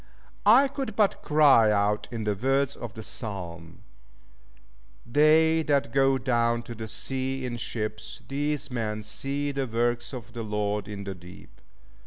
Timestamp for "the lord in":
10.33-11.03